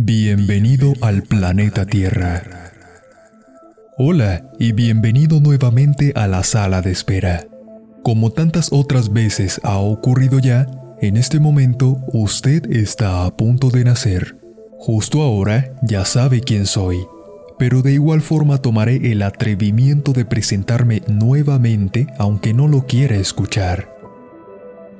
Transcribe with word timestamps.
Bienvenido 0.00 0.92
al 1.00 1.24
planeta 1.24 1.84
Tierra. 1.84 2.70
Hola 3.96 4.48
y 4.56 4.70
bienvenido 4.70 5.40
nuevamente 5.40 6.12
a 6.14 6.28
la 6.28 6.44
sala 6.44 6.82
de 6.82 6.92
espera. 6.92 7.48
Como 8.04 8.30
tantas 8.30 8.68
otras 8.70 9.12
veces 9.12 9.60
ha 9.64 9.78
ocurrido 9.78 10.38
ya, 10.38 10.68
en 11.00 11.16
este 11.16 11.40
momento 11.40 11.98
usted 12.12 12.70
está 12.70 13.24
a 13.24 13.36
punto 13.36 13.70
de 13.70 13.82
nacer. 13.82 14.36
Justo 14.78 15.20
ahora 15.22 15.74
ya 15.82 16.04
sabe 16.04 16.42
quién 16.42 16.66
soy, 16.66 16.98
pero 17.58 17.82
de 17.82 17.94
igual 17.94 18.20
forma 18.20 18.58
tomaré 18.58 19.10
el 19.10 19.20
atrevimiento 19.22 20.12
de 20.12 20.24
presentarme 20.24 21.02
nuevamente 21.08 22.06
aunque 22.18 22.54
no 22.54 22.68
lo 22.68 22.86
quiera 22.86 23.16
escuchar. 23.16 23.97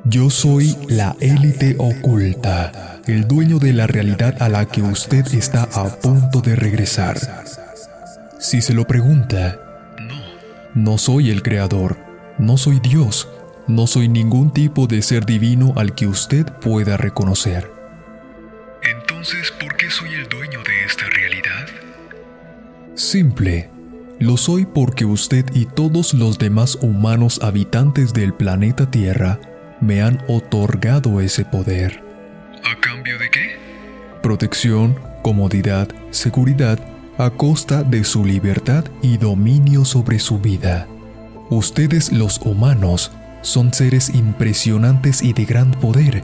Yo 0.05 0.31
soy 0.31 0.77
la 0.89 1.17
élite 1.21 1.75
oculta, 1.79 3.01
el 3.07 3.27
dueño 3.27 3.59
de 3.59 3.73
la 3.73 3.87
realidad 3.87 4.41
a 4.41 4.49
la 4.49 4.65
que 4.67 4.81
usted 4.81 5.27
está 5.35 5.69
a 5.75 5.89
punto 6.01 6.41
de 6.41 6.57
regresar. 6.57 7.19
Si 8.39 8.63
se 8.63 8.75
lo 8.75 8.87
pregunta, 8.87 9.61
no, 10.01 10.93
no 10.93 10.99
soy 10.99 11.31
el 11.31 11.43
creador, 11.43 11.99
no 12.39 12.57
soy 12.57 12.79
Dios, 12.79 13.29
no 13.67 13.87
soy 13.87 14.09
ningún 14.09 14.53
tipo 14.53 14.87
de 14.87 15.03
ser 15.03 15.27
divino 15.27 15.75
al 15.77 15.95
que 15.95 16.07
usted 16.07 16.47
pueda 16.47 16.97
reconocer. 16.97 17.71
Entonces, 18.83 19.53
¿por 19.61 19.77
qué 19.77 19.91
soy 19.91 20.15
el 20.15 20.29
dueño 20.29 20.61
de 20.63 20.85
esta 20.87 21.05
realidad? 21.07 21.67
Simple. 22.95 23.69
Lo 24.21 24.37
soy 24.37 24.65
porque 24.65 25.05
usted 25.05 25.45
y 25.55 25.67
todos 25.67 26.15
los 26.15 26.39
demás 26.39 26.79
humanos 26.81 27.41
habitantes 27.43 28.13
del 28.13 28.33
planeta 28.33 28.91
Tierra 28.91 29.39
me 29.81 30.03
han 30.03 30.23
otorgado 30.29 31.21
ese 31.21 31.45
poder. 31.45 32.03
¿A 32.65 32.81
cambio 32.81 33.19
de 33.19 33.31
qué? 33.31 33.57
Protección, 34.23 34.99
comodidad, 35.23 35.89
seguridad, 36.11 36.79
a 37.19 37.31
costa 37.31 37.83
de 37.83 38.05
su 38.05 38.25
libertad 38.25 38.85
y 39.03 39.17
dominio 39.17 39.85
sobre 39.85 40.19
su 40.19 40.39
vida. 40.39 40.87
Ustedes 41.51 42.13
los 42.13 42.41
humanos 42.41 43.13
son 43.43 43.73
seres 43.73 44.11
impresionantes 44.11 45.23
y 45.23 45.33
de 45.33 45.45
gran 45.45 45.71
poder, 45.73 46.23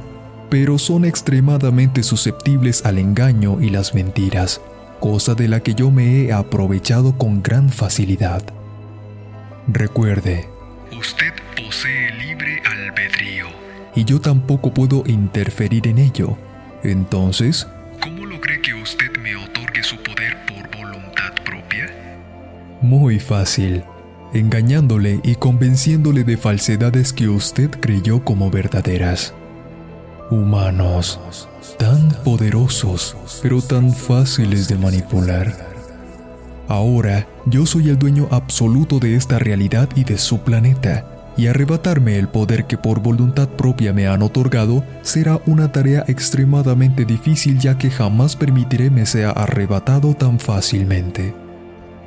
pero 0.51 0.79
son 0.79 1.05
extremadamente 1.05 2.03
susceptibles 2.03 2.85
al 2.85 2.99
engaño 2.99 3.61
y 3.61 3.71
las 3.71 3.95
mentiras, 3.95 4.61
cosa 5.01 5.35
de 5.35 5.49
la 5.49 5.61
que 5.61 5.75
yo 5.75 5.91
me 5.91 6.23
he 6.23 6.33
aprovechado 6.33 7.17
con 7.17 7.43
gran 7.43 7.71
facilidad. 7.71 8.43
Recuerde, 9.67 10.49
Usted 10.93 11.33
posee. 11.57 12.04
Y 13.95 14.05
yo 14.05 14.21
tampoco 14.21 14.73
puedo 14.73 15.05
interferir 15.07 15.87
en 15.89 15.99
ello. 15.99 16.37
Entonces, 16.83 17.67
¿Cómo 18.03 18.27
lo 18.27 18.41
cree 18.41 18.61
que 18.61 18.75
usted 18.75 19.17
me 19.23 19.35
otorgue 19.37 19.83
su 19.83 19.97
poder 19.97 20.37
por 20.47 20.77
voluntad 20.77 21.33
propia? 21.45 21.91
muy 22.83 23.19
fácil, 23.19 23.83
engañándole 24.35 25.21
y 25.23 25.37
convenciéndole 25.37 26.23
de 26.25 26.37
falsedades 26.37 27.13
que 27.15 27.29
usted 27.29 27.71
creyó 27.81 28.23
como 28.25 28.51
verdaderas. 28.51 29.33
Humanos, 30.31 31.19
tan 31.79 32.11
poderosos, 32.25 33.17
pero 33.43 33.63
tan 33.63 33.93
fáciles 33.95 34.69
de 34.69 34.77
manipular. 34.77 35.55
Ahora 36.69 37.27
yo 37.47 37.65
soy 37.67 37.89
el 37.91 37.99
dueño 37.99 38.29
absoluto 38.31 38.99
de 38.99 39.17
esta 39.17 39.39
realidad 39.39 39.89
y 39.95 40.05
de 40.05 40.19
su 40.19 40.41
planeta, 40.41 41.07
y 41.37 41.47
arrebatarme 41.49 42.19
el 42.19 42.29
poder 42.29 42.67
que 42.67 42.79
por 42.79 43.01
voluntad 43.01 43.49
propia 43.49 43.93
me 43.93 44.07
han 44.07 44.23
otorgado 44.23 44.85
será 45.03 45.41
una 45.47 45.73
tarea 45.73 46.05
extremadamente 46.07 47.05
difícil 47.05 47.59
ya 47.59 47.77
que 47.77 47.91
jamás 47.91 48.37
permitiré 48.37 48.91
me 48.91 49.07
sea 49.07 49.31
arrebatado 49.31 50.15
tan 50.15 50.39
fácilmente. 50.39 51.35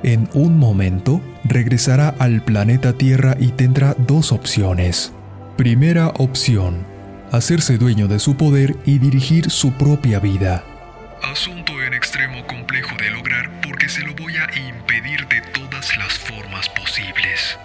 En 0.03 0.29
un 0.33 0.57
momento 0.57 1.21
regresará 1.43 2.09
al 2.19 2.43
planeta 2.43 2.93
Tierra 2.93 3.35
y 3.39 3.47
tendrá 3.47 3.95
dos 3.97 4.31
opciones. 4.31 5.11
Primera 5.57 6.09
opción, 6.09 6.85
hacerse 7.31 7.77
dueño 7.77 8.07
de 8.07 8.19
su 8.19 8.37
poder 8.37 8.75
y 8.85 8.99
dirigir 8.99 9.49
su 9.49 9.73
propia 9.73 10.19
vida. 10.19 10.63
Asunto 11.23 11.73
en 11.81 11.93
extremo 11.95 12.45
complejo 12.45 12.95
de 12.97 13.09
lograr 13.09 13.49
porque 13.61 13.89
se 13.89 14.01
lo 14.01 14.13
voy 14.13 14.33
a 14.37 14.47
impedir 14.55 15.27
de 15.27 15.41
todas 15.51 15.97
las 15.97 16.13
formas 16.13 16.69
posibles. 16.69 17.57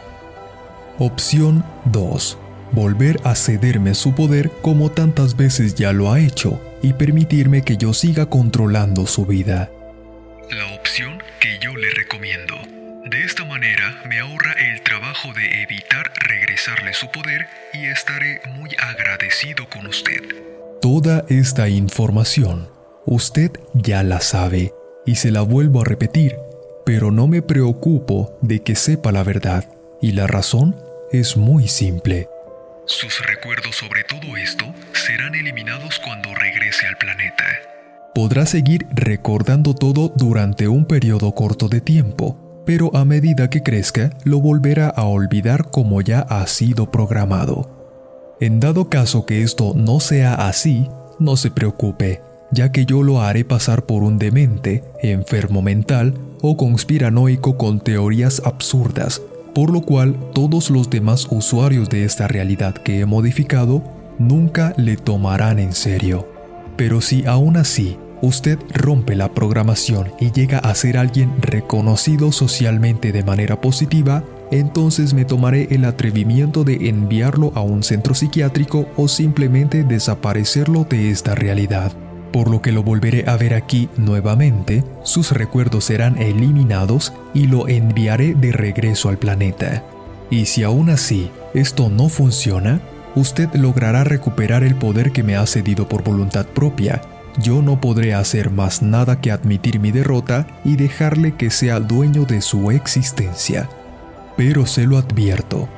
Opción 0.99 1.65
2. 1.87 2.39
Volver 2.73 3.19
a 3.25 3.35
cederme 3.35 3.95
su 3.95 4.15
poder 4.15 4.51
como 4.61 4.91
tantas 4.91 5.37
veces 5.37 5.75
ya 5.75 5.93
lo 5.93 6.13
ha 6.13 6.21
hecho 6.21 6.61
y 6.83 6.93
permitirme 6.93 7.63
que 7.63 7.79
yo 7.79 7.95
siga 7.95 8.27
controlando 8.27 9.07
su 9.07 9.25
vida. 9.25 9.71
La 10.51 10.75
opción 10.75 11.23
que 11.41 11.59
yo 11.61 11.75
le 11.75 11.89
recomiendo. 11.91 12.57
De 13.11 13.25
esta 13.25 13.45
manera 13.47 14.03
me 14.07 14.21
ahorra 14.21 14.53
el 14.53 14.83
trabajo 14.83 15.33
de 15.33 15.63
evitar 15.63 16.13
regresarle 16.29 16.93
su 16.93 17.11
poder 17.11 17.47
y 17.73 17.87
estaré 17.87 18.43
muy 18.55 18.71
agradecido 18.79 19.69
con 19.71 19.87
usted. 19.87 20.21
Toda 20.83 21.25
esta 21.29 21.71
información 21.71 22.69
usted 23.07 23.51
ya 23.73 24.03
la 24.03 24.21
sabe 24.21 24.75
y 25.07 25.15
se 25.15 25.31
la 25.31 25.41
vuelvo 25.41 25.81
a 25.81 25.85
repetir, 25.85 26.37
pero 26.85 27.11
no 27.11 27.29
me 27.29 27.41
preocupo 27.41 28.39
de 28.43 28.63
que 28.63 28.77
sepa 28.77 29.11
la 29.11 29.25
verdad 29.25 29.65
y 30.03 30.13
la 30.13 30.27
razón 30.27 30.77
es 31.11 31.37
muy 31.37 31.69
simple. 31.69 32.29
Sus 32.85 33.25
recuerdos 33.27 33.77
sobre 33.77 34.03
todo 34.05 34.37
esto 34.37 34.65
serán 34.93 35.35
eliminados 35.35 36.01
cuando 36.01 36.35
regrese 36.35 36.87
al 36.89 36.99
planeta. 36.99 37.45
Podrá 38.15 38.45
seguir 38.45 38.87
recordando 38.91 39.75
todo 39.75 40.13
durante 40.15 40.69
un 40.69 40.85
periodo 40.85 41.33
corto 41.35 41.69
de 41.69 41.81
tiempo, 41.81 42.63
pero 42.67 42.95
a 42.95 43.05
medida 43.05 43.49
que 43.49 43.63
crezca 43.63 44.11
lo 44.25 44.41
volverá 44.41 44.89
a 44.89 45.05
olvidar 45.05 45.71
como 45.71 46.03
ya 46.03 46.21
ha 46.21 46.47
sido 46.47 46.91
programado. 46.91 48.37
En 48.41 48.59
dado 48.59 48.91
caso 48.91 49.25
que 49.25 49.43
esto 49.43 49.73
no 49.75 50.01
sea 50.01 50.35
así, 50.35 50.89
no 51.21 51.37
se 51.37 51.51
preocupe, 51.51 52.21
ya 52.51 52.73
que 52.73 52.85
yo 52.85 53.03
lo 53.03 53.23
haré 53.23 53.45
pasar 53.45 53.87
por 53.87 54.03
un 54.03 54.19
demente, 54.19 54.83
enfermo 55.01 55.63
mental 55.63 56.15
o 56.43 56.57
conspiranoico 56.57 57.57
con 57.57 57.81
teorías 57.81 58.43
absurdas, 58.45 59.23
por 59.55 59.71
lo 59.73 59.83
cual 59.83 60.19
todos 60.35 60.71
los 60.71 60.89
demás 60.91 61.27
usuarios 61.31 61.89
de 61.89 62.05
esta 62.05 62.29
realidad 62.29 62.75
que 62.75 63.01
he 63.01 63.07
modificado 63.07 63.83
nunca 64.19 64.75
le 64.77 64.97
tomarán 64.97 65.59
en 65.59 65.73
serio. 65.73 66.29
Pero 66.77 67.01
si 67.01 67.27
aún 67.27 67.57
así 67.57 67.99
usted 68.23 68.59
rompe 68.73 69.17
la 69.17 69.33
programación 69.35 70.13
y 70.21 70.31
llega 70.31 70.59
a 70.59 70.75
ser 70.75 70.97
alguien 70.97 71.33
reconocido 71.41 72.33
socialmente 72.33 73.13
de 73.13 73.25
manera 73.25 73.61
positiva, 73.61 74.25
entonces 74.51 75.15
me 75.15 75.25
tomaré 75.25 75.69
el 75.71 75.85
atrevimiento 75.85 76.63
de 76.63 76.89
enviarlo 76.89 77.53
a 77.55 77.63
un 77.63 77.83
centro 77.83 78.15
psiquiátrico 78.15 78.87
o 78.97 79.09
simplemente 79.09 79.83
desaparecerlo 79.83 80.85
de 80.85 81.11
esta 81.11 81.35
realidad. 81.35 81.93
Por 82.33 82.51
lo 82.51 82.63
que 82.63 82.73
lo 82.73 82.83
volveré 82.83 83.25
a 83.29 83.37
ver 83.37 83.53
aquí 83.53 83.91
nuevamente, 83.97 84.85
sus 85.05 85.33
recuerdos 85.33 85.85
serán 85.85 86.17
eliminados 86.17 87.13
y 87.35 87.47
lo 87.47 87.69
enviaré 87.69 88.35
de 88.35 88.53
regreso 88.53 89.11
al 89.11 89.19
planeta. 89.19 89.85
Y 90.31 90.47
si 90.47 90.63
aún 90.63 90.89
así 90.89 91.31
esto 91.53 91.91
no 91.91 92.09
funciona, 92.09 92.81
usted 93.15 93.53
logrará 93.55 94.03
recuperar 94.03 94.65
el 94.65 94.75
poder 94.75 95.13
que 95.13 95.23
me 95.23 95.37
ha 95.37 95.47
cedido 95.47 95.87
por 95.89 96.03
voluntad 96.03 96.47
propia. 96.47 97.03
Yo 97.39 97.61
no 97.61 97.81
podré 97.81 98.15
hacer 98.15 98.51
más 98.51 98.81
nada 98.81 99.21
que 99.21 99.31
admitir 99.31 99.79
mi 99.79 99.93
derrota 99.93 100.47
y 100.65 100.77
dejarle 100.77 101.37
que 101.37 101.51
sea 101.51 101.81
dueño 101.81 102.25
de 102.25 102.41
su 102.41 102.71
existencia. 102.71 103.69
Pero 104.39 104.65
se 104.65 104.87
lo 104.87 104.97
advierto, 104.97 105.69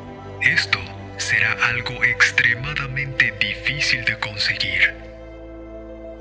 Esto 0.40 0.78
será 1.16 1.56
algo 1.70 2.04
extremadamente 2.04 2.23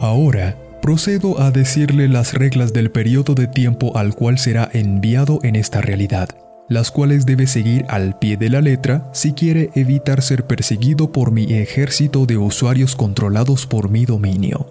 Ahora 0.03 0.57
procedo 0.81 1.39
a 1.39 1.49
decirle 1.49 2.09
las 2.09 2.33
reglas 2.33 2.73
del 2.73 2.91
periodo 2.91 3.35
de 3.35 3.47
tiempo 3.47 3.97
al 3.97 4.15
cual 4.15 4.37
será 4.37 4.69
enviado 4.73 5.39
en 5.43 5.55
esta 5.55 5.79
realidad, 5.79 6.27
las 6.67 6.91
cuales 6.91 7.25
debe 7.25 7.47
seguir 7.47 7.85
al 7.87 8.19
pie 8.19 8.35
de 8.35 8.49
la 8.49 8.59
letra 8.59 9.09
si 9.13 9.31
quiere 9.31 9.69
evitar 9.75 10.21
ser 10.21 10.45
perseguido 10.45 11.13
por 11.13 11.31
mi 11.31 11.53
ejército 11.53 12.25
de 12.25 12.35
usuarios 12.35 12.97
controlados 12.97 13.65
por 13.65 13.89
mi 13.89 14.03
dominio. 14.03 14.67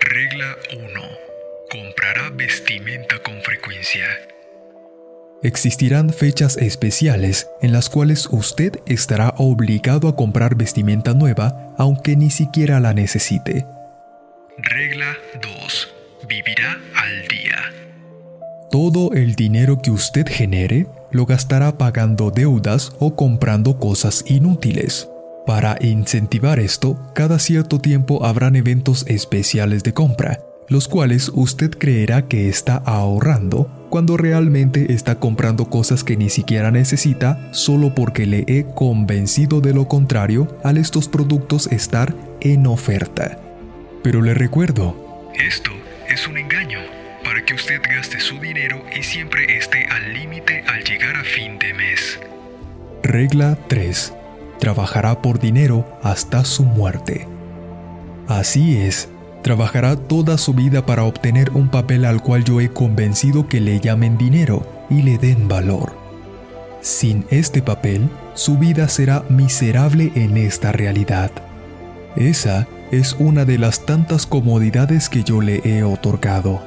Regla 0.00 0.56
1. 0.72 0.84
Comprará 1.70 2.30
vestimenta 2.30 3.22
con 3.22 3.40
frecuencia. 3.42 4.06
Existirán 5.44 6.10
fechas 6.10 6.56
especiales 6.56 7.46
en 7.62 7.70
las 7.70 7.88
cuales 7.88 8.26
usted 8.32 8.80
estará 8.86 9.34
obligado 9.36 10.08
a 10.08 10.16
comprar 10.16 10.56
vestimenta 10.56 11.14
nueva 11.14 11.76
aunque 11.78 12.16
ni 12.16 12.30
siquiera 12.30 12.80
la 12.80 12.92
necesite. 12.92 13.66
Regla 14.58 15.12
2. 15.42 15.88
Vivirá 16.30 16.78
al 16.94 17.28
día. 17.28 17.56
Todo 18.70 19.12
el 19.12 19.34
dinero 19.34 19.82
que 19.82 19.90
usted 19.90 20.26
genere 20.26 20.86
lo 21.10 21.26
gastará 21.26 21.76
pagando 21.76 22.30
deudas 22.30 22.96
o 22.98 23.14
comprando 23.14 23.78
cosas 23.78 24.24
inútiles. 24.26 25.10
Para 25.44 25.76
incentivar 25.82 26.58
esto, 26.58 26.98
cada 27.14 27.38
cierto 27.38 27.80
tiempo 27.80 28.24
habrán 28.24 28.56
eventos 28.56 29.04
especiales 29.08 29.82
de 29.82 29.92
compra, 29.92 30.40
los 30.68 30.88
cuales 30.88 31.30
usted 31.34 31.72
creerá 31.72 32.26
que 32.26 32.48
está 32.48 32.76
ahorrando 32.76 33.70
cuando 33.90 34.16
realmente 34.16 34.90
está 34.94 35.18
comprando 35.20 35.68
cosas 35.68 36.02
que 36.02 36.16
ni 36.16 36.30
siquiera 36.30 36.70
necesita 36.70 37.52
solo 37.52 37.94
porque 37.94 38.24
le 38.24 38.44
he 38.48 38.64
convencido 38.74 39.60
de 39.60 39.74
lo 39.74 39.86
contrario 39.86 40.48
al 40.64 40.78
estos 40.78 41.08
productos 41.08 41.66
estar 41.70 42.16
en 42.40 42.66
oferta. 42.66 43.45
Pero 44.06 44.22
le 44.22 44.34
recuerdo, 44.34 44.94
esto 45.34 45.72
es 46.08 46.28
un 46.28 46.38
engaño 46.38 46.78
para 47.24 47.44
que 47.44 47.54
usted 47.54 47.82
gaste 47.82 48.20
su 48.20 48.38
dinero 48.38 48.80
y 48.96 49.02
siempre 49.02 49.58
esté 49.58 49.84
al 49.86 50.14
límite 50.14 50.62
al 50.68 50.84
llegar 50.84 51.16
a 51.16 51.24
fin 51.24 51.58
de 51.58 51.74
mes. 51.74 52.20
Regla 53.02 53.58
3. 53.66 54.14
Trabajará 54.60 55.20
por 55.20 55.40
dinero 55.40 55.98
hasta 56.04 56.44
su 56.44 56.62
muerte. 56.62 57.26
Así 58.28 58.76
es, 58.76 59.08
trabajará 59.42 59.96
toda 59.96 60.38
su 60.38 60.54
vida 60.54 60.86
para 60.86 61.02
obtener 61.02 61.50
un 61.50 61.68
papel 61.68 62.04
al 62.04 62.22
cual 62.22 62.44
yo 62.44 62.60
he 62.60 62.68
convencido 62.68 63.48
que 63.48 63.58
le 63.58 63.80
llamen 63.80 64.16
dinero 64.16 64.86
y 64.88 65.02
le 65.02 65.18
den 65.18 65.48
valor. 65.48 65.98
Sin 66.80 67.26
este 67.30 67.60
papel, 67.60 68.08
su 68.34 68.56
vida 68.56 68.86
será 68.86 69.24
miserable 69.30 70.12
en 70.14 70.36
esta 70.36 70.70
realidad. 70.70 71.32
Esa 72.14 72.68
es 72.90 73.14
una 73.18 73.44
de 73.44 73.58
las 73.58 73.84
tantas 73.86 74.26
comodidades 74.26 75.08
que 75.08 75.22
yo 75.22 75.40
le 75.40 75.60
he 75.64 75.82
otorgado. 75.82 76.62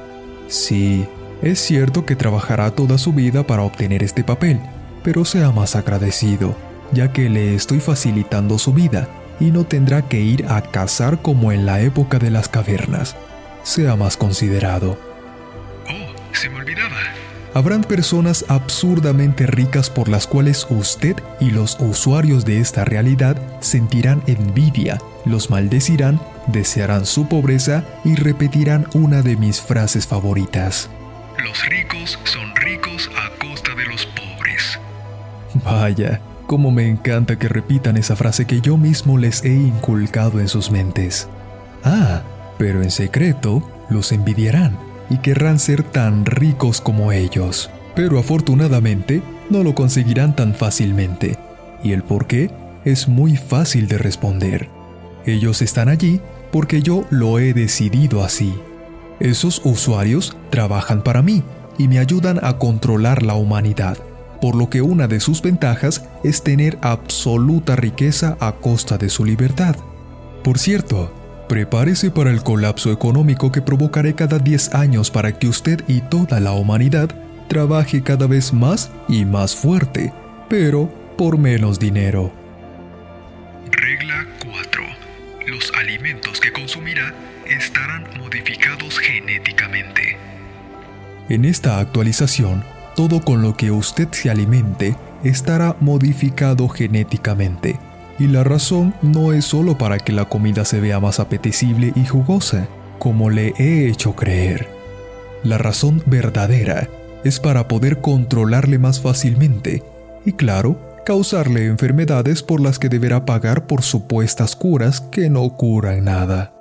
Sí, 0.48 1.06
es 1.42 1.60
cierto 1.60 2.04
que 2.04 2.16
trabajará 2.16 2.70
toda 2.70 2.98
su 2.98 3.12
vida 3.12 3.46
para 3.46 3.62
obtener 3.62 4.02
este 4.02 4.24
papel, 4.24 4.60
pero 5.02 5.24
sea 5.24 5.50
más 5.52 5.76
agradecido, 5.76 6.56
ya 6.92 7.12
que 7.12 7.28
le 7.28 7.54
estoy 7.54 7.80
facilitando 7.80 8.58
su 8.58 8.72
vida 8.72 9.08
y 9.40 9.50
no 9.50 9.64
tendrá 9.64 10.02
que 10.02 10.20
ir 10.20 10.46
a 10.48 10.60
cazar 10.60 11.22
como 11.22 11.52
en 11.52 11.64
la 11.64 11.80
época 11.80 12.18
de 12.18 12.30
las 12.30 12.48
cavernas. 12.48 13.16
Sea 13.62 13.96
más 13.96 14.16
considerado. 14.16 14.98
Oh, 15.88 16.34
se 16.34 16.50
me 16.50 16.56
olvidaba. 16.58 17.09
Habrán 17.52 17.82
personas 17.82 18.44
absurdamente 18.48 19.46
ricas 19.46 19.90
por 19.90 20.08
las 20.08 20.28
cuales 20.28 20.66
usted 20.70 21.16
y 21.40 21.50
los 21.50 21.78
usuarios 21.80 22.44
de 22.44 22.60
esta 22.60 22.84
realidad 22.84 23.36
sentirán 23.60 24.22
envidia, 24.28 24.98
los 25.24 25.50
maldecirán, 25.50 26.20
desearán 26.46 27.06
su 27.06 27.28
pobreza 27.28 27.84
y 28.04 28.14
repetirán 28.14 28.86
una 28.94 29.22
de 29.22 29.36
mis 29.36 29.60
frases 29.60 30.06
favoritas. 30.06 30.88
Los 31.42 31.66
ricos 31.66 32.18
son 32.24 32.54
ricos 32.54 33.10
a 33.16 33.30
costa 33.44 33.74
de 33.74 33.86
los 33.86 34.06
pobres. 34.06 34.78
Vaya, 35.64 36.20
Cómo 36.46 36.72
me 36.72 36.88
encanta 36.88 37.38
que 37.38 37.46
repitan 37.46 37.96
esa 37.96 38.16
frase 38.16 38.44
que 38.44 38.60
yo 38.60 38.76
mismo 38.76 39.18
les 39.18 39.44
he 39.44 39.54
inculcado 39.54 40.40
en 40.40 40.48
sus 40.48 40.72
mentes. 40.72 41.28
Ah, 41.84 42.22
pero 42.58 42.82
en 42.82 42.90
secreto 42.90 43.62
los 43.88 44.10
envidiarán 44.10 44.89
y 45.10 45.18
querrán 45.18 45.58
ser 45.58 45.82
tan 45.82 46.24
ricos 46.24 46.80
como 46.80 47.12
ellos. 47.12 47.70
Pero 47.94 48.18
afortunadamente 48.18 49.22
no 49.50 49.62
lo 49.62 49.74
conseguirán 49.74 50.34
tan 50.34 50.54
fácilmente. 50.54 51.36
Y 51.82 51.92
el 51.92 52.02
por 52.02 52.26
qué 52.26 52.50
es 52.84 53.08
muy 53.08 53.36
fácil 53.36 53.88
de 53.88 53.98
responder. 53.98 54.68
Ellos 55.26 55.60
están 55.60 55.88
allí 55.88 56.20
porque 56.50 56.80
yo 56.80 57.04
lo 57.10 57.38
he 57.38 57.52
decidido 57.52 58.24
así. 58.24 58.54
Esos 59.18 59.60
usuarios 59.64 60.36
trabajan 60.48 61.02
para 61.02 61.20
mí 61.20 61.42
y 61.76 61.88
me 61.88 61.98
ayudan 61.98 62.40
a 62.42 62.58
controlar 62.58 63.22
la 63.22 63.34
humanidad 63.34 63.98
por 64.40 64.56
lo 64.56 64.70
que 64.70 64.82
una 64.82 65.06
de 65.06 65.20
sus 65.20 65.42
ventajas 65.42 66.04
es 66.24 66.42
tener 66.42 66.78
absoluta 66.80 67.76
riqueza 67.76 68.36
a 68.40 68.52
costa 68.52 68.96
de 68.96 69.10
su 69.10 69.24
libertad. 69.24 69.76
Por 70.42 70.58
cierto, 70.58 71.12
prepárese 71.50 72.12
para 72.12 72.30
el 72.30 72.44
colapso 72.44 72.92
económico 72.92 73.50
que 73.50 73.60
provocaré 73.60 74.14
cada 74.14 74.38
10 74.38 74.72
años 74.72 75.10
para 75.10 75.36
que 75.36 75.48
usted 75.48 75.82
y 75.88 76.00
toda 76.00 76.38
la 76.38 76.52
humanidad 76.52 77.10
trabaje 77.48 78.04
cada 78.04 78.28
vez 78.28 78.52
más 78.52 78.92
y 79.08 79.24
más 79.24 79.56
fuerte, 79.56 80.12
pero 80.48 80.88
por 81.18 81.38
menos 81.38 81.80
dinero. 81.80 82.32
Regla 83.72 84.28
4. 84.44 84.82
Los 85.48 85.72
alimentos 85.74 86.38
que 86.38 86.52
consumirá 86.52 87.12
estarán 87.44 88.04
modificados 88.16 89.00
genéticamente. 89.00 90.18
En 91.28 91.44
esta 91.44 91.80
actualización, 91.80 92.62
todo 92.94 93.22
con 93.22 93.42
lo 93.42 93.56
que 93.56 93.72
usted 93.72 94.06
se 94.12 94.30
alimente 94.30 94.94
estará 95.24 95.74
modificado 95.80 96.68
genéticamente. 96.68 97.89
Y 98.20 98.28
la 98.28 98.44
razón 98.44 98.94
no 99.00 99.32
es 99.32 99.46
solo 99.46 99.78
para 99.78 99.98
que 99.98 100.12
la 100.12 100.26
comida 100.26 100.64
se 100.64 100.78
vea 100.78 101.00
más 101.00 101.18
apetecible 101.18 101.92
y 101.96 102.04
jugosa, 102.04 102.68
como 102.98 103.30
le 103.30 103.54
he 103.56 103.88
hecho 103.88 104.14
creer. 104.14 104.68
La 105.42 105.56
razón 105.56 106.02
verdadera 106.04 106.88
es 107.24 107.40
para 107.40 107.66
poder 107.66 108.02
controlarle 108.02 108.78
más 108.78 109.00
fácilmente 109.00 109.82
y 110.26 110.32
claro, 110.32 110.78
causarle 111.06 111.64
enfermedades 111.66 112.42
por 112.42 112.60
las 112.60 112.78
que 112.78 112.90
deberá 112.90 113.24
pagar 113.24 113.66
por 113.66 113.80
supuestas 113.80 114.54
curas 114.54 115.00
que 115.00 115.30
no 115.30 115.56
curan 115.56 116.04
nada. 116.04 116.52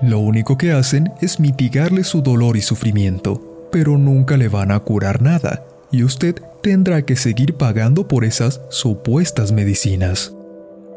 Lo 0.00 0.20
único 0.20 0.56
que 0.56 0.72
hacen 0.72 1.12
es 1.20 1.38
mitigarle 1.38 2.02
su 2.04 2.22
dolor 2.22 2.56
y 2.56 2.62
sufrimiento, 2.62 3.68
pero 3.70 3.98
nunca 3.98 4.38
le 4.38 4.48
van 4.48 4.72
a 4.72 4.80
curar 4.80 5.20
nada, 5.20 5.64
y 5.92 6.02
usted 6.02 6.36
tendrá 6.62 7.02
que 7.02 7.14
seguir 7.14 7.56
pagando 7.56 8.08
por 8.08 8.24
esas 8.24 8.62
supuestas 8.70 9.52
medicinas. 9.52 10.33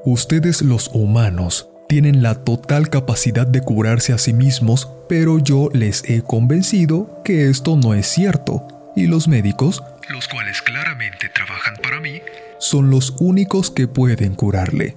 Ustedes 0.10 0.62
los 0.62 0.90
humanos 0.94 1.68
tienen 1.90 2.24
la 2.24 2.34
total 2.34 2.90
capacidad 2.90 3.46
de 3.46 3.60
curarse 3.60 4.14
a 4.14 4.18
sí 4.18 4.32
mismos, 4.32 4.90
pero 5.10 5.38
yo 5.38 5.70
les 5.74 6.10
he 6.10 6.22
convencido 6.22 7.22
que 7.26 7.50
esto 7.50 7.76
no 7.76 7.94
es 7.94 8.08
cierto, 8.08 8.66
y 8.96 9.08
los 9.08 9.28
médicos, 9.28 9.84
los 10.08 10.30
cuales 10.30 10.62
claramente 10.62 11.28
trabajan 11.36 11.76
para 11.84 12.00
mí, 12.00 12.22
son 12.58 12.90
los 12.90 13.16
únicos 13.20 13.70
que 13.70 13.90
pueden 13.90 14.36
curarle. 14.36 14.96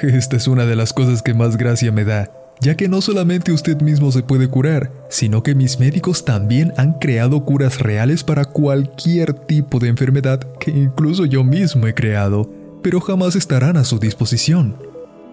Esta 0.00 0.36
es 0.36 0.46
una 0.46 0.64
de 0.64 0.76
las 0.76 0.92
cosas 0.92 1.22
que 1.22 1.34
más 1.34 1.56
gracia 1.56 1.90
me 1.90 2.04
da, 2.04 2.30
ya 2.60 2.76
que 2.76 2.88
no 2.88 3.00
solamente 3.00 3.50
usted 3.50 3.80
mismo 3.80 4.12
se 4.12 4.22
puede 4.22 4.46
curar, 4.46 4.92
sino 5.10 5.42
que 5.42 5.56
mis 5.56 5.80
médicos 5.80 6.24
también 6.24 6.72
han 6.76 6.92
creado 7.00 7.44
curas 7.44 7.80
reales 7.80 8.22
para 8.22 8.44
cualquier 8.44 9.34
tipo 9.34 9.80
de 9.80 9.88
enfermedad 9.88 10.38
que 10.60 10.70
incluso 10.70 11.24
yo 11.26 11.42
mismo 11.42 11.88
he 11.88 11.94
creado, 11.94 12.48
pero 12.86 13.00
jamás 13.00 13.34
estarán 13.34 13.76
a 13.78 13.82
su 13.82 13.98
disposición. 13.98 14.76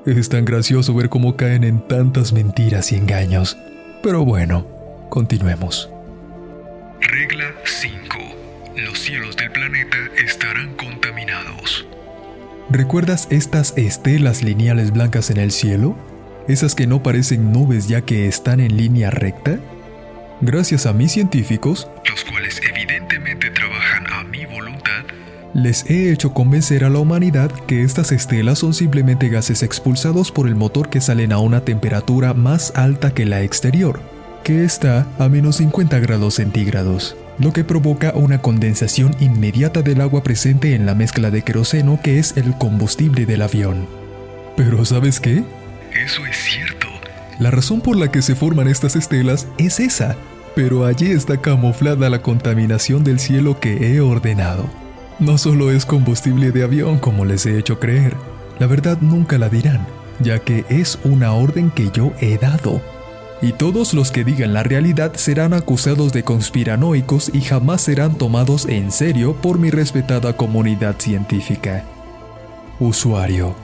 Es 0.08 0.28
tan 0.28 0.44
gracioso 0.44 0.96
ver 0.96 1.10
cómo 1.10 1.38
caen 1.38 1.64
en 1.64 1.88
tantas 1.88 2.34
mentiras 2.34 2.92
y 2.92 2.96
engaños. 2.96 3.60
Pero 4.02 4.26
bueno, 4.26 4.66
continuemos. 5.12 5.88
Regla 7.00 7.54
5. 7.64 8.18
Los 8.78 8.98
cielos 8.98 9.38
del 9.38 9.52
planeta 9.52 9.98
estarán 10.26 10.74
contaminados. 10.78 11.86
¿Recuerdas 12.72 13.28
estas 13.30 13.78
estelas 13.78 14.42
lineales 14.42 14.90
blancas 14.90 15.30
en 15.30 15.38
el 15.38 15.52
cielo? 15.52 15.96
esas 16.48 16.74
que 16.74 16.88
no 16.88 17.04
parecen 17.04 17.52
nubes 17.52 17.88
ya 17.88 18.02
que 18.02 18.28
están 18.28 18.62
en 18.62 18.78
línea 18.78 19.12
recta? 19.12 19.60
Gracias 20.42 20.88
a 20.88 20.94
mis 20.94 21.12
científicos, 21.12 21.88
los 22.10 22.24
cuales 22.24 22.60
les 25.54 25.88
he 25.90 26.12
hecho 26.12 26.34
convencer 26.34 26.84
a 26.84 26.90
la 26.90 27.00
humanidad 27.00 27.52
que 27.52 27.84
estas 27.84 28.12
estelas 28.12 28.60
son 28.60 28.74
simplemente 28.74 29.30
gases 29.30 29.62
expulsados 29.62 30.32
por 30.32 30.48
el 30.48 30.56
motor 30.56 30.90
que 30.90 31.00
salen 31.00 31.32
a 31.32 31.38
una 31.38 31.62
temperatura 31.62 32.34
más 32.34 32.74
alta 32.76 33.14
que 33.14 33.26
la 33.26 33.44
exterior, 33.44 34.00
que 34.44 34.64
está 34.64 35.06
a 35.20 35.30
menos 35.30 35.58
50 35.58 36.00
grados 36.00 36.36
centígrados, 36.36 37.16
lo 37.38 37.54
que 37.54 37.64
provoca 37.64 38.14
una 38.16 38.40
condensación 38.40 39.16
inmediata 39.20 39.84
del 39.84 40.02
agua 40.02 40.24
presente 40.24 40.74
en 40.74 40.88
la 40.88 40.96
mezcla 40.96 41.30
de 41.30 41.44
queroseno 41.44 42.00
que 42.02 42.18
es 42.18 42.36
el 42.36 42.58
combustible 42.58 43.26
del 43.28 43.44
avión. 43.44 43.88
Pero 44.58 44.84
¿sabes 44.86 45.20
qué? 45.20 45.44
Eso 45.94 46.26
es 46.26 46.36
cierto. 46.36 46.88
La 47.40 47.52
razón 47.52 47.82
por 47.82 47.96
la 47.96 48.12
que 48.12 48.22
se 48.22 48.36
forman 48.36 48.68
estas 48.68 48.96
estelas 48.96 49.48
es 49.58 49.80
esa, 49.80 50.16
pero 50.56 50.86
allí 50.86 51.12
está 51.12 51.38
camuflada 51.38 52.10
la 52.10 52.22
contaminación 52.22 53.04
del 53.04 53.20
cielo 53.20 53.60
que 53.60 53.94
he 53.94 54.02
ordenado. 54.02 54.83
No 55.20 55.38
solo 55.38 55.72
es 55.72 55.86
combustible 55.86 56.52
de 56.52 56.64
avión 56.64 57.00
como 57.00 57.26
les 57.26 57.46
he 57.46 57.58
hecho 57.58 57.80
creer, 57.80 58.16
la 58.60 58.68
verdad 58.68 58.98
nunca 59.02 59.38
la 59.38 59.50
dirán, 59.50 59.86
ya 60.20 60.40
que 60.40 60.66
es 60.70 61.00
una 61.04 61.34
orden 61.34 61.72
que 61.72 61.90
yo 61.92 62.12
he 62.20 62.38
dado. 62.38 62.82
Y 63.42 63.52
todos 63.54 63.94
los 63.94 64.12
que 64.12 64.24
digan 64.24 64.54
la 64.54 64.64
realidad 64.64 65.14
serán 65.16 65.54
acusados 65.54 66.14
de 66.14 66.24
conspiranoicos 66.24 67.30
y 67.34 67.42
jamás 67.42 67.82
serán 67.82 68.18
tomados 68.18 68.66
en 68.66 68.92
serio 68.92 69.36
por 69.36 69.60
mi 69.60 69.70
respetada 69.70 70.36
comunidad 70.36 70.96
científica. 71.00 71.84
Usuario 72.80 73.56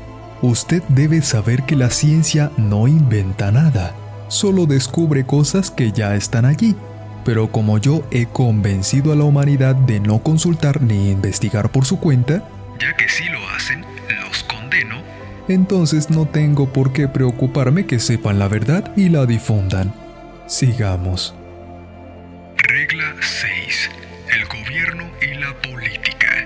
Usted 0.41 0.81
debe 0.87 1.21
saber 1.21 1.63
que 1.63 1.75
la 1.75 1.89
ciencia 1.89 2.51
no 2.55 2.87
inventa 2.87 3.51
nada, 3.51 3.93
solo 4.29 4.65
descubre 4.65 5.25
cosas 5.25 5.69
que 5.69 5.91
ya 5.91 6.15
están 6.15 6.45
allí. 6.45 6.75
Pero 7.25 7.51
como 7.51 7.77
yo 7.77 8.07
he 8.11 8.25
convencido 8.25 9.11
a 9.11 9.15
la 9.15 9.23
humanidad 9.23 9.75
de 9.75 9.99
no 9.99 10.19
consultar 10.19 10.81
ni 10.81 11.11
investigar 11.11 11.71
por 11.71 11.85
su 11.85 11.99
cuenta, 11.99 12.43
ya 12.79 12.95
que 12.95 13.09
si 13.09 13.25
lo 13.25 13.39
hacen, 13.49 13.85
los 14.25 14.43
condeno, 14.43 14.97
entonces 15.47 16.09
no 16.09 16.25
tengo 16.25 16.71
por 16.71 16.93
qué 16.93 17.07
preocuparme 17.07 17.85
que 17.85 17.99
sepan 17.99 18.39
la 18.39 18.47
verdad 18.47 18.93
y 18.95 19.09
la 19.09 19.25
difundan. 19.25 19.93
Sigamos. 20.47 21.35
Regla 22.57 23.15
6. 23.19 23.89
El 24.33 24.45
gobierno 24.45 25.03
y 25.21 25.35
la 25.39 25.53
política. 25.61 26.45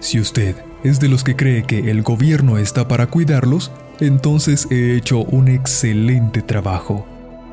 Si 0.00 0.20
usted 0.20 0.56
es 0.84 1.00
de 1.00 1.08
los 1.08 1.24
que 1.24 1.36
cree 1.36 1.64
que 1.64 1.90
el 1.90 2.02
gobierno 2.02 2.58
está 2.58 2.88
para 2.88 3.06
cuidarlos, 3.06 3.72
entonces 4.00 4.68
he 4.70 4.96
hecho 4.96 5.18
un 5.18 5.48
excelente 5.48 6.42
trabajo. 6.42 7.06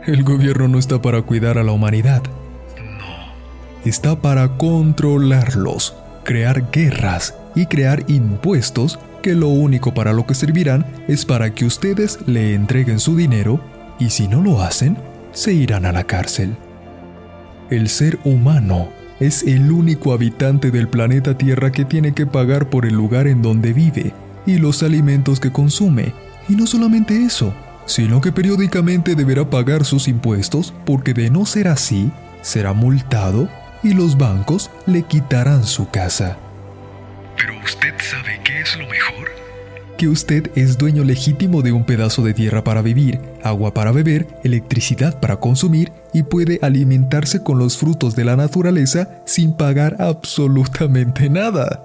El 0.05 0.23
gobierno 0.23 0.67
no 0.67 0.77
está 0.77 1.01
para 1.01 1.23
cuidar 1.23 1.57
a 1.57 1.63
la 1.63 1.71
humanidad. 1.71 2.21
No. 2.77 3.33
Está 3.89 4.21
para 4.21 4.49
controlarlos, 4.57 5.95
crear 6.23 6.69
guerras 6.71 7.33
y 7.55 7.65
crear 7.65 8.03
impuestos 8.07 8.99
que 9.23 9.33
lo 9.33 9.47
único 9.47 9.95
para 9.95 10.13
lo 10.13 10.27
que 10.27 10.35
servirán 10.35 10.85
es 11.07 11.25
para 11.25 11.55
que 11.55 11.65
ustedes 11.65 12.19
le 12.27 12.53
entreguen 12.53 12.99
su 12.99 13.15
dinero 13.15 13.59
y 13.97 14.11
si 14.11 14.27
no 14.27 14.43
lo 14.43 14.61
hacen, 14.61 14.95
se 15.31 15.53
irán 15.53 15.85
a 15.85 15.91
la 15.91 16.03
cárcel. 16.03 16.55
El 17.71 17.89
ser 17.89 18.19
humano 18.23 18.89
es 19.19 19.41
el 19.41 19.71
único 19.71 20.13
habitante 20.13 20.69
del 20.69 20.87
planeta 20.87 21.35
Tierra 21.35 21.71
que 21.71 21.83
tiene 21.83 22.13
que 22.13 22.27
pagar 22.27 22.69
por 22.69 22.85
el 22.85 22.93
lugar 22.93 23.25
en 23.25 23.41
donde 23.41 23.73
vive 23.73 24.13
y 24.45 24.59
los 24.59 24.83
alimentos 24.83 25.39
que 25.39 25.51
consume. 25.51 26.13
Y 26.47 26.55
no 26.55 26.67
solamente 26.67 27.23
eso, 27.23 27.55
sino 27.85 28.21
que 28.21 28.31
periódicamente 28.31 29.15
deberá 29.15 29.49
pagar 29.49 29.85
sus 29.85 30.07
impuestos 30.07 30.73
porque 30.85 31.13
de 31.13 31.29
no 31.29 31.45
ser 31.45 31.67
así, 31.67 32.11
será 32.41 32.73
multado 32.73 33.49
y 33.83 33.93
los 33.93 34.17
bancos 34.17 34.71
le 34.85 35.03
quitarán 35.03 35.63
su 35.63 35.89
casa. 35.89 36.37
Pero 37.37 37.53
usted 37.63 37.93
sabe 37.99 38.39
qué 38.43 38.61
es 38.61 38.77
lo 38.77 38.87
mejor 38.87 39.35
que 39.97 40.07
usted 40.07 40.51
es 40.55 40.77
dueño 40.77 41.03
legítimo 41.03 41.61
de 41.61 41.71
un 41.71 41.85
pedazo 41.85 42.21
de 42.21 42.33
tierra 42.33 42.63
para 42.63 42.81
vivir, 42.81 43.19
agua 43.43 43.73
para 43.73 43.91
beber, 43.91 44.27
electricidad 44.43 45.19
para 45.19 45.39
consumir 45.39 45.91
y 46.13 46.23
puede 46.23 46.59
alimentarse 46.61 47.43
con 47.43 47.59
los 47.59 47.77
frutos 47.77 48.15
de 48.15 48.25
la 48.25 48.35
naturaleza 48.35 49.21
sin 49.25 49.53
pagar 49.53 49.97
absolutamente 49.99 51.29
nada. 51.29 51.81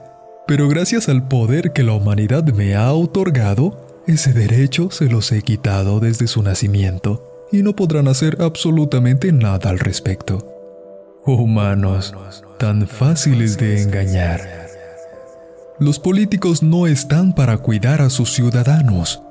Pero 0.47 0.69
gracias 0.69 1.09
al 1.09 1.29
poder 1.29 1.73
que 1.73 1.85
la 1.85 1.93
humanidad 1.93 2.45
me 2.45 2.75
ha 2.75 2.93
otorgado, 2.93 3.90
ese 4.11 4.33
derecho 4.33 4.91
se 4.91 5.07
los 5.07 5.31
he 5.31 5.43
quitado 5.43 6.01
desde 6.01 6.27
su 6.27 6.43
nacimiento 6.43 7.47
y 7.53 7.63
no 7.63 7.77
podrán 7.77 8.09
hacer 8.09 8.39
absolutamente 8.41 9.33
nada 9.33 9.71
al 9.71 9.79
respecto. 9.79 10.47
Humanos, 11.25 12.15
tan 12.59 12.89
fáciles 12.89 13.57
de 13.57 13.83
engañar. 13.83 14.41
Los 15.79 15.99
políticos 15.99 16.63
no 16.63 16.87
están 16.87 17.35
para 17.35 17.59
cuidar 17.59 18.03
a 18.03 18.11
sus 18.11 18.33
ciudadanos. 18.33 19.23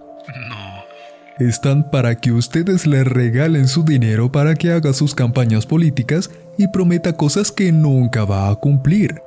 No. 0.48 1.45
Están 1.45 1.91
para 1.91 2.15
que 2.15 2.31
ustedes 2.31 2.88
le 2.88 3.03
regalen 3.03 3.67
su 3.67 3.83
dinero 3.83 4.31
para 4.31 4.55
que 4.55 4.71
haga 4.71 4.93
sus 4.93 5.13
campañas 5.13 5.65
políticas 5.65 6.29
y 6.57 6.67
prometa 6.69 7.13
cosas 7.13 7.51
que 7.51 7.71
nunca 7.71 8.24
va 8.24 8.50
a 8.50 8.55
cumplir. 8.55 9.21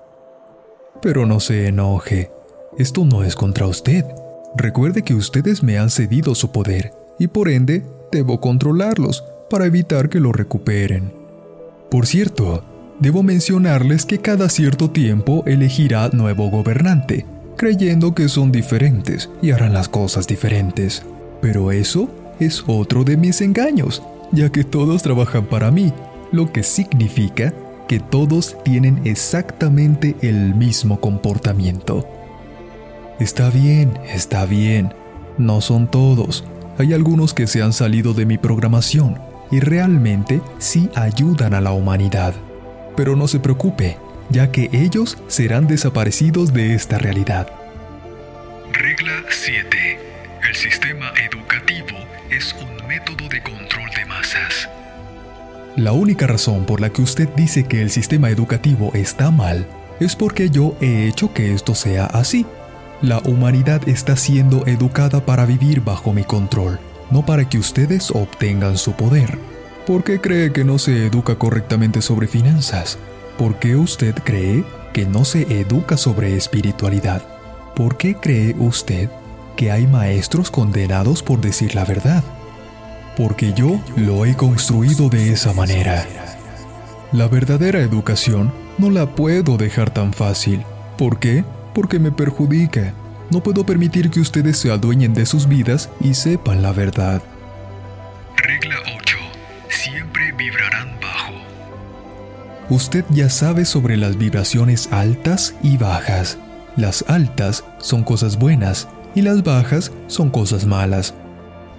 Pero 1.02 1.26
no 1.26 1.40
se 1.40 1.68
enoje, 1.68 2.30
esto 2.78 3.04
no 3.04 3.22
es 3.22 3.34
contra 3.34 3.66
usted. 3.66 4.04
Recuerde 4.56 5.02
que 5.02 5.14
ustedes 5.14 5.62
me 5.62 5.78
han 5.78 5.90
cedido 5.90 6.34
su 6.34 6.52
poder 6.52 6.92
y 7.18 7.28
por 7.28 7.48
ende 7.48 7.84
debo 8.10 8.40
controlarlos 8.40 9.24
para 9.48 9.66
evitar 9.66 10.08
que 10.08 10.20
lo 10.20 10.32
recuperen. 10.32 11.12
Por 11.90 12.06
cierto, 12.06 12.64
debo 13.00 13.22
mencionarles 13.22 14.04
que 14.04 14.18
cada 14.18 14.48
cierto 14.48 14.90
tiempo 14.90 15.42
elegirá 15.46 16.08
nuevo 16.12 16.50
gobernante, 16.50 17.26
creyendo 17.56 18.14
que 18.14 18.28
son 18.28 18.52
diferentes 18.52 19.30
y 19.40 19.52
harán 19.52 19.72
las 19.72 19.88
cosas 19.88 20.26
diferentes. 20.26 21.02
Pero 21.40 21.72
eso 21.72 22.08
es 22.38 22.62
otro 22.66 23.04
de 23.04 23.16
mis 23.16 23.40
engaños, 23.40 24.02
ya 24.32 24.50
que 24.50 24.64
todos 24.64 25.02
trabajan 25.02 25.46
para 25.46 25.70
mí, 25.70 25.92
lo 26.30 26.52
que 26.52 26.62
significa 26.62 27.52
que 27.88 28.00
todos 28.00 28.56
tienen 28.64 29.00
exactamente 29.04 30.16
el 30.22 30.54
mismo 30.54 31.00
comportamiento. 31.00 32.06
Está 33.22 33.50
bien, 33.50 34.00
está 34.12 34.46
bien, 34.46 34.92
no 35.38 35.60
son 35.60 35.88
todos. 35.88 36.42
Hay 36.76 36.92
algunos 36.92 37.34
que 37.34 37.46
se 37.46 37.62
han 37.62 37.72
salido 37.72 38.14
de 38.14 38.26
mi 38.26 38.36
programación 38.36 39.16
y 39.52 39.60
realmente 39.60 40.40
sí 40.58 40.90
ayudan 40.96 41.54
a 41.54 41.60
la 41.60 41.70
humanidad. 41.70 42.34
Pero 42.96 43.14
no 43.14 43.28
se 43.28 43.38
preocupe, 43.38 43.96
ya 44.28 44.50
que 44.50 44.70
ellos 44.72 45.18
serán 45.28 45.68
desaparecidos 45.68 46.52
de 46.52 46.74
esta 46.74 46.98
realidad. 46.98 47.46
Regla 48.72 49.22
7. 49.30 50.00
El 50.48 50.56
sistema 50.56 51.12
educativo 51.30 51.96
es 52.28 52.52
un 52.60 52.88
método 52.88 53.28
de 53.28 53.40
control 53.40 53.88
de 53.96 54.04
masas. 54.06 54.68
La 55.76 55.92
única 55.92 56.26
razón 56.26 56.66
por 56.66 56.80
la 56.80 56.90
que 56.90 57.02
usted 57.02 57.28
dice 57.36 57.66
que 57.68 57.82
el 57.82 57.90
sistema 57.90 58.30
educativo 58.30 58.90
está 58.94 59.30
mal 59.30 59.64
es 60.00 60.16
porque 60.16 60.50
yo 60.50 60.76
he 60.80 61.06
hecho 61.06 61.32
que 61.32 61.54
esto 61.54 61.76
sea 61.76 62.06
así. 62.06 62.44
La 63.02 63.18
humanidad 63.18 63.88
está 63.88 64.14
siendo 64.14 64.64
educada 64.64 65.26
para 65.26 65.44
vivir 65.44 65.80
bajo 65.80 66.12
mi 66.12 66.22
control, 66.22 66.78
no 67.10 67.26
para 67.26 67.48
que 67.48 67.58
ustedes 67.58 68.12
obtengan 68.12 68.78
su 68.78 68.92
poder. 68.92 69.40
¿Por 69.88 70.04
qué 70.04 70.20
cree 70.20 70.52
que 70.52 70.62
no 70.62 70.78
se 70.78 71.06
educa 71.06 71.34
correctamente 71.34 72.00
sobre 72.00 72.28
finanzas? 72.28 72.98
¿Por 73.36 73.58
qué 73.58 73.74
usted 73.74 74.14
cree 74.22 74.62
que 74.92 75.04
no 75.04 75.24
se 75.24 75.42
educa 75.60 75.96
sobre 75.96 76.36
espiritualidad? 76.36 77.22
¿Por 77.74 77.96
qué 77.96 78.14
cree 78.14 78.54
usted 78.56 79.10
que 79.56 79.72
hay 79.72 79.88
maestros 79.88 80.52
condenados 80.52 81.24
por 81.24 81.40
decir 81.40 81.74
la 81.74 81.84
verdad? 81.84 82.22
Porque 83.16 83.52
yo 83.52 83.80
lo 83.96 84.26
he 84.26 84.36
construido 84.36 85.08
de 85.08 85.32
esa 85.32 85.52
manera. 85.52 86.06
La 87.10 87.26
verdadera 87.26 87.80
educación 87.80 88.52
no 88.78 88.90
la 88.90 89.06
puedo 89.06 89.56
dejar 89.56 89.90
tan 89.90 90.12
fácil. 90.12 90.62
¿Por 90.96 91.18
qué? 91.18 91.42
Porque 91.74 91.98
me 91.98 92.10
perjudica. 92.10 92.94
No 93.30 93.42
puedo 93.42 93.64
permitir 93.64 94.10
que 94.10 94.20
ustedes 94.20 94.58
se 94.58 94.70
adueñen 94.70 95.14
de 95.14 95.26
sus 95.26 95.48
vidas 95.48 95.88
y 96.00 96.14
sepan 96.14 96.62
la 96.62 96.72
verdad. 96.72 97.22
Regla 98.36 98.76
8. 98.96 99.16
Siempre 99.68 100.32
vibrarán 100.32 100.88
bajo. 101.00 101.32
Usted 102.68 103.04
ya 103.10 103.30
sabe 103.30 103.64
sobre 103.64 103.96
las 103.96 104.18
vibraciones 104.18 104.92
altas 104.92 105.54
y 105.62 105.76
bajas. 105.76 106.38
Las 106.76 107.04
altas 107.08 107.64
son 107.78 108.02
cosas 108.02 108.38
buenas 108.38 108.88
y 109.14 109.22
las 109.22 109.42
bajas 109.42 109.92
son 110.06 110.30
cosas 110.30 110.66
malas. 110.66 111.14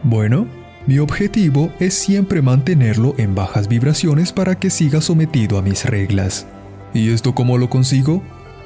Bueno, 0.03 0.47
mi 0.85 1.00
objetivo 1.00 1.71
es 1.79 1.93
siempre 1.93 2.41
mantenerlo 2.41 3.15
en 3.17 3.35
bajas 3.35 3.67
vibraciones 3.67 4.33
para 4.33 4.55
que 4.55 4.69
siga 4.69 5.01
sometido 5.01 5.57
a 5.57 5.62
mis 5.62 5.85
reglas. 5.85 6.45
¿Y 6.93 7.12
esto 7.12 7.33
cómo 7.33 7.57
lo 7.57 7.69
consigo? 7.69 8.21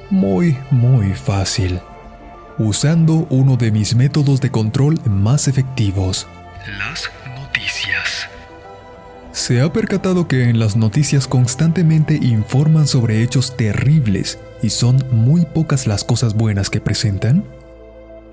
Muy, 0.10 0.58
muy 0.72 1.14
fácil. 1.14 1.82
Usando 2.58 3.28
uno 3.30 3.58
de 3.58 3.72
mis 3.72 3.94
métodos 3.94 4.40
de 4.40 4.50
control 4.50 5.00
más 5.06 5.50
efectivos. 5.50 6.28
Las 6.80 7.10
noticias. 7.38 8.30
¿Se 9.34 9.62
ha 9.62 9.72
percatado 9.72 10.28
que 10.28 10.50
en 10.50 10.60
las 10.60 10.78
noticias 10.78 11.28
constantemente 11.28 12.16
informan 12.16 12.88
sobre 12.88 13.22
hechos 13.22 13.58
terribles 13.58 14.40
y 14.64 14.70
son 14.70 15.04
muy 15.12 15.46
pocas 15.46 15.88
las 15.88 16.04
cosas 16.06 16.34
buenas 16.34 16.70
que 16.70 16.80
presentan? 16.80 17.44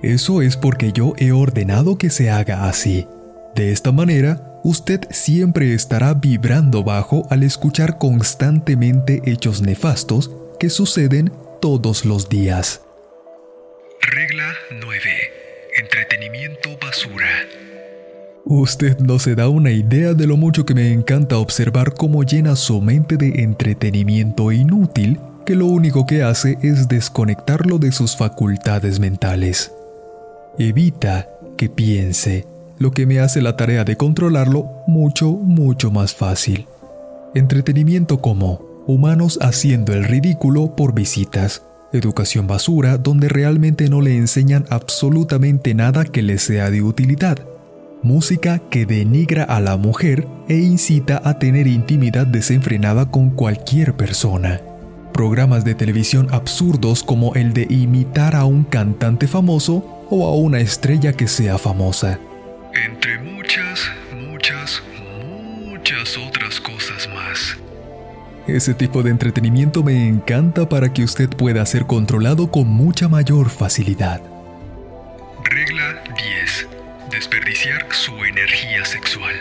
Eso 0.00 0.42
es 0.42 0.56
porque 0.56 0.92
yo 0.92 1.14
he 1.16 1.32
ordenado 1.32 1.98
que 1.98 2.08
se 2.08 2.30
haga 2.30 2.68
así. 2.68 3.08
De 3.56 3.72
esta 3.72 3.90
manera, 3.90 4.60
usted 4.62 5.06
siempre 5.10 5.74
estará 5.74 6.14
vibrando 6.14 6.84
bajo 6.84 7.26
al 7.30 7.42
escuchar 7.42 7.98
constantemente 7.98 9.22
hechos 9.24 9.60
nefastos 9.60 10.30
que 10.58 10.70
suceden 10.70 11.32
todos 11.64 12.04
los 12.04 12.28
días. 12.28 12.82
Regla 14.02 14.52
9. 14.82 15.00
Entretenimiento 15.80 16.68
basura. 16.78 17.26
Usted 18.44 18.98
no 18.98 19.18
se 19.18 19.34
da 19.34 19.48
una 19.48 19.70
idea 19.70 20.12
de 20.12 20.26
lo 20.26 20.36
mucho 20.36 20.66
que 20.66 20.74
me 20.74 20.92
encanta 20.92 21.38
observar 21.38 21.94
cómo 21.94 22.22
llena 22.22 22.54
su 22.54 22.82
mente 22.82 23.16
de 23.16 23.42
entretenimiento 23.42 24.52
inútil 24.52 25.18
que 25.46 25.54
lo 25.54 25.64
único 25.64 26.04
que 26.04 26.22
hace 26.22 26.58
es 26.60 26.86
desconectarlo 26.86 27.78
de 27.78 27.92
sus 27.92 28.14
facultades 28.14 29.00
mentales. 29.00 29.72
Evita 30.58 31.30
que 31.56 31.70
piense, 31.70 32.44
lo 32.78 32.90
que 32.90 33.06
me 33.06 33.20
hace 33.20 33.40
la 33.40 33.56
tarea 33.56 33.84
de 33.84 33.96
controlarlo 33.96 34.68
mucho, 34.86 35.30
mucho 35.30 35.90
más 35.90 36.14
fácil. 36.14 36.66
Entretenimiento 37.34 38.20
como 38.20 38.63
humanos 38.86 39.38
haciendo 39.42 39.92
el 39.92 40.04
ridículo 40.04 40.74
por 40.76 40.94
visitas, 40.94 41.62
educación 41.92 42.46
basura 42.46 42.98
donde 42.98 43.28
realmente 43.28 43.88
no 43.88 44.00
le 44.00 44.16
enseñan 44.16 44.66
absolutamente 44.70 45.74
nada 45.74 46.04
que 46.04 46.22
le 46.22 46.38
sea 46.38 46.70
de 46.70 46.82
utilidad, 46.82 47.38
música 48.02 48.60
que 48.70 48.84
denigra 48.84 49.44
a 49.44 49.60
la 49.60 49.76
mujer 49.76 50.26
e 50.48 50.56
incita 50.56 51.22
a 51.24 51.38
tener 51.38 51.66
intimidad 51.66 52.26
desenfrenada 52.26 53.10
con 53.10 53.30
cualquier 53.30 53.94
persona. 53.96 54.60
Programas 55.12 55.64
de 55.64 55.74
televisión 55.74 56.28
absurdos 56.32 57.02
como 57.02 57.34
el 57.34 57.52
de 57.52 57.66
imitar 57.70 58.34
a 58.34 58.44
un 58.44 58.64
cantante 58.64 59.28
famoso 59.28 60.06
o 60.10 60.26
a 60.26 60.34
una 60.34 60.60
estrella 60.60 61.12
que 61.12 61.28
sea 61.28 61.56
famosa. 61.56 62.18
Entre 62.74 63.18
muchas, 63.20 63.80
muchas, 64.12 64.82
Ese 68.46 68.74
tipo 68.74 69.02
de 69.02 69.10
entretenimiento 69.10 69.82
me 69.82 70.06
encanta 70.06 70.68
para 70.68 70.92
que 70.92 71.02
usted 71.02 71.30
pueda 71.30 71.64
ser 71.64 71.86
controlado 71.86 72.50
con 72.50 72.68
mucha 72.68 73.08
mayor 73.08 73.48
facilidad. 73.48 74.20
Regla 75.44 76.02
10. 76.14 76.68
Desperdiciar 77.10 77.86
su 77.90 78.12
energía 78.22 78.84
sexual. 78.84 79.34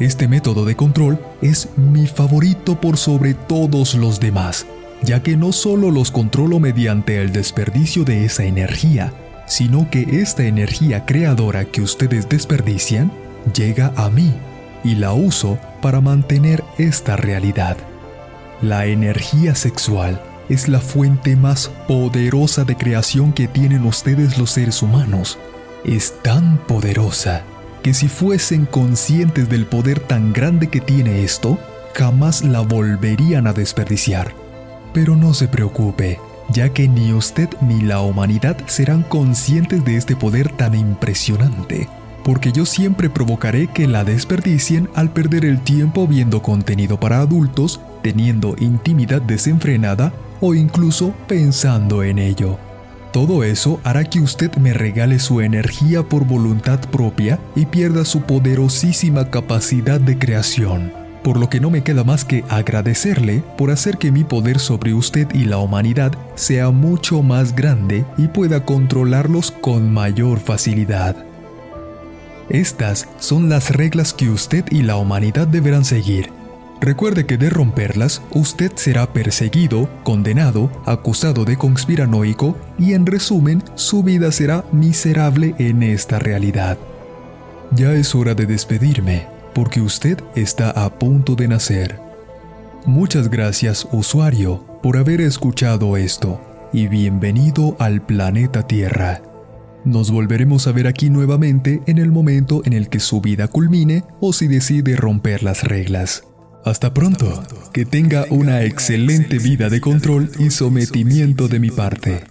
Este 0.00 0.28
método 0.28 0.64
de 0.64 0.76
control 0.76 1.20
es 1.42 1.68
mi 1.76 2.06
favorito 2.06 2.80
por 2.80 2.96
sobre 2.96 3.34
todos 3.34 3.94
los 3.94 4.18
demás, 4.18 4.66
ya 5.02 5.22
que 5.22 5.36
no 5.36 5.52
solo 5.52 5.90
los 5.90 6.10
controlo 6.10 6.58
mediante 6.58 7.20
el 7.20 7.32
desperdicio 7.32 8.04
de 8.04 8.24
esa 8.24 8.44
energía, 8.44 9.12
sino 9.46 9.90
que 9.90 10.20
esta 10.22 10.44
energía 10.44 11.04
creadora 11.04 11.66
que 11.66 11.82
ustedes 11.82 12.30
desperdician 12.30 13.12
llega 13.54 13.92
a 13.94 14.08
mí 14.08 14.32
y 14.82 14.94
la 14.94 15.12
uso 15.12 15.58
para 15.82 16.00
mantener 16.00 16.64
esta 16.78 17.16
realidad. 17.16 17.76
La 18.62 18.86
energía 18.86 19.54
sexual 19.54 20.22
es 20.48 20.68
la 20.68 20.80
fuente 20.80 21.36
más 21.36 21.70
poderosa 21.86 22.64
de 22.64 22.74
creación 22.74 23.34
que 23.34 23.48
tienen 23.48 23.84
ustedes 23.84 24.38
los 24.38 24.50
seres 24.50 24.80
humanos. 24.80 25.38
Es 25.84 26.14
tan 26.22 26.56
poderosa 26.66 27.42
que 27.82 27.92
si 27.92 28.08
fuesen 28.08 28.64
conscientes 28.64 29.50
del 29.50 29.66
poder 29.66 30.00
tan 30.00 30.32
grande 30.32 30.68
que 30.68 30.80
tiene 30.80 31.22
esto, 31.22 31.58
jamás 31.94 32.42
la 32.42 32.60
volverían 32.60 33.46
a 33.46 33.52
desperdiciar. 33.52 34.34
Pero 34.94 35.16
no 35.16 35.34
se 35.34 35.48
preocupe, 35.48 36.18
ya 36.48 36.70
que 36.70 36.88
ni 36.88 37.12
usted 37.12 37.50
ni 37.60 37.82
la 37.82 38.00
humanidad 38.00 38.56
serán 38.66 39.02
conscientes 39.02 39.84
de 39.84 39.96
este 39.96 40.16
poder 40.16 40.50
tan 40.50 40.74
impresionante 40.74 41.88
porque 42.26 42.50
yo 42.50 42.66
siempre 42.66 43.08
provocaré 43.08 43.68
que 43.68 43.86
la 43.86 44.02
desperdicien 44.02 44.90
al 44.96 45.10
perder 45.10 45.44
el 45.44 45.60
tiempo 45.60 46.08
viendo 46.08 46.42
contenido 46.42 46.98
para 46.98 47.20
adultos, 47.20 47.80
teniendo 48.02 48.56
intimidad 48.58 49.22
desenfrenada 49.22 50.12
o 50.40 50.52
incluso 50.52 51.14
pensando 51.28 52.02
en 52.02 52.18
ello. 52.18 52.58
Todo 53.12 53.44
eso 53.44 53.78
hará 53.84 54.02
que 54.02 54.18
usted 54.18 54.52
me 54.56 54.74
regale 54.74 55.20
su 55.20 55.40
energía 55.40 56.02
por 56.02 56.26
voluntad 56.26 56.80
propia 56.90 57.38
y 57.54 57.66
pierda 57.66 58.04
su 58.04 58.22
poderosísima 58.22 59.30
capacidad 59.30 60.00
de 60.00 60.18
creación, 60.18 60.92
por 61.22 61.36
lo 61.36 61.48
que 61.48 61.60
no 61.60 61.70
me 61.70 61.84
queda 61.84 62.02
más 62.02 62.24
que 62.24 62.42
agradecerle 62.48 63.44
por 63.56 63.70
hacer 63.70 63.98
que 63.98 64.10
mi 64.10 64.24
poder 64.24 64.58
sobre 64.58 64.94
usted 64.94 65.32
y 65.32 65.44
la 65.44 65.58
humanidad 65.58 66.10
sea 66.34 66.72
mucho 66.72 67.22
más 67.22 67.54
grande 67.54 68.04
y 68.18 68.26
pueda 68.26 68.64
controlarlos 68.64 69.52
con 69.52 69.94
mayor 69.94 70.40
facilidad. 70.40 71.24
Estas 72.48 73.08
son 73.18 73.48
las 73.48 73.70
reglas 73.70 74.14
que 74.14 74.30
usted 74.30 74.64
y 74.70 74.82
la 74.82 74.96
humanidad 74.96 75.46
deberán 75.48 75.84
seguir. 75.84 76.30
Recuerde 76.80 77.26
que 77.26 77.38
de 77.38 77.50
romperlas, 77.50 78.22
usted 78.32 78.72
será 78.74 79.12
perseguido, 79.12 79.88
condenado, 80.04 80.70
acusado 80.84 81.44
de 81.44 81.56
conspiranoico 81.56 82.56
y 82.78 82.92
en 82.92 83.06
resumen, 83.06 83.62
su 83.74 84.02
vida 84.02 84.30
será 84.30 84.64
miserable 84.72 85.54
en 85.58 85.82
esta 85.82 86.18
realidad. 86.18 86.78
Ya 87.72 87.92
es 87.94 88.14
hora 88.14 88.34
de 88.34 88.46
despedirme, 88.46 89.26
porque 89.54 89.80
usted 89.80 90.22
está 90.34 90.70
a 90.70 90.98
punto 90.98 91.34
de 91.34 91.48
nacer. 91.48 91.98
Muchas 92.84 93.30
gracias, 93.30 93.88
usuario, 93.90 94.64
por 94.82 94.98
haber 94.98 95.20
escuchado 95.20 95.96
esto, 95.96 96.40
y 96.72 96.86
bienvenido 96.88 97.74
al 97.80 98.02
planeta 98.02 98.66
Tierra. 98.66 99.22
Nos 99.86 100.10
volveremos 100.10 100.66
a 100.66 100.72
ver 100.72 100.88
aquí 100.88 101.10
nuevamente 101.10 101.80
en 101.86 101.98
el 101.98 102.10
momento 102.10 102.60
en 102.64 102.72
el 102.72 102.88
que 102.88 102.98
su 102.98 103.20
vida 103.20 103.46
culmine 103.46 104.02
o 104.20 104.32
si 104.32 104.48
decide 104.48 104.96
romper 104.96 105.44
las 105.44 105.62
reglas. 105.62 106.24
Hasta 106.64 106.92
pronto, 106.92 107.44
que 107.72 107.84
tenga 107.84 108.26
una 108.30 108.64
excelente 108.64 109.38
vida 109.38 109.70
de 109.70 109.80
control 109.80 110.32
y 110.40 110.50
sometimiento 110.50 111.46
de 111.46 111.60
mi 111.60 111.70
parte. 111.70 112.24